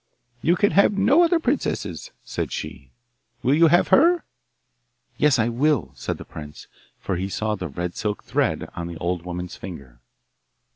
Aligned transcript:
'You 0.41 0.55
can 0.55 0.71
have 0.71 0.93
no 0.97 1.21
other 1.21 1.39
princess,' 1.39 2.09
said 2.23 2.51
she. 2.51 2.89
'Will 3.43 3.53
you 3.53 3.67
have 3.67 3.89
her?' 3.89 4.23
'Yes, 5.15 5.37
I 5.37 5.47
will,' 5.47 5.91
said 5.93 6.17
the 6.17 6.25
prince, 6.25 6.65
for 6.99 7.17
he 7.17 7.29
saw 7.29 7.53
the 7.53 7.67
red 7.67 7.95
silk 7.95 8.23
thread 8.23 8.67
on 8.75 8.87
the 8.87 8.97
old 8.97 9.23
woman's 9.27 9.57
finger. 9.57 9.99